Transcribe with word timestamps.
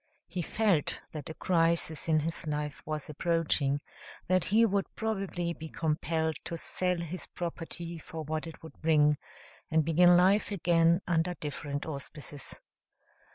He 0.25 0.41
felt 0.41 0.99
that 1.11 1.29
a 1.29 1.35
crisis 1.35 2.07
in 2.07 2.21
his 2.21 2.47
life 2.47 2.81
was 2.87 3.07
approaching, 3.07 3.81
that 4.25 4.45
he 4.45 4.65
would 4.65 4.87
probably 4.95 5.53
be 5.53 5.69
compelled 5.69 6.37
to 6.45 6.57
sell 6.57 6.97
his 6.97 7.27
property 7.27 7.99
for 7.99 8.23
what 8.23 8.47
it 8.47 8.63
would 8.63 8.81
bring, 8.81 9.17
and 9.69 9.85
begin 9.85 10.17
life 10.17 10.49
again 10.51 11.01
under 11.05 11.35
different 11.35 11.85
auspices. 11.85 12.59